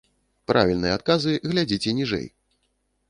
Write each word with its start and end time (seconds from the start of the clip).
Правільныя 0.51 0.95
адказы 0.99 1.35
глядзіце 1.49 1.95
ніжэй! 2.01 2.27